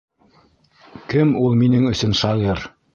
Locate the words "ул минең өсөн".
1.45-2.21